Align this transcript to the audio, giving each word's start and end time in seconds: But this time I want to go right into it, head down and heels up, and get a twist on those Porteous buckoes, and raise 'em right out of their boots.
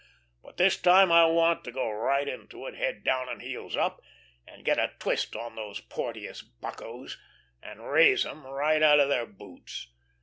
But 0.41 0.57
this 0.57 0.77
time 0.81 1.11
I 1.11 1.27
want 1.27 1.63
to 1.63 1.71
go 1.71 1.87
right 1.91 2.27
into 2.27 2.65
it, 2.65 2.73
head 2.73 3.03
down 3.03 3.29
and 3.29 3.39
heels 3.39 3.75
up, 3.77 4.01
and 4.47 4.65
get 4.65 4.79
a 4.79 4.93
twist 4.97 5.35
on 5.35 5.55
those 5.55 5.79
Porteous 5.79 6.41
buckoes, 6.41 7.19
and 7.61 7.87
raise 7.87 8.25
'em 8.25 8.43
right 8.47 8.81
out 8.81 8.99
of 8.99 9.09
their 9.09 9.27
boots. 9.27 9.91